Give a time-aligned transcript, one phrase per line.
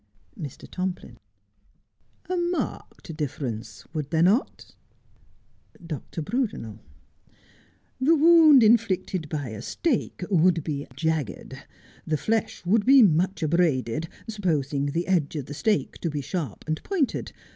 [0.35, 0.67] Mr.
[0.67, 1.17] Tomplin:
[2.27, 4.73] A marked difference, would there not
[5.77, 6.23] 1 Dr.
[6.23, 6.79] Brudenel:
[7.99, 11.53] The wound inflicted by a stake would be jagged.
[12.07, 16.63] The flesh would be much abraded, supposing the edge of the stake to be sharp
[16.65, 17.31] and pointed.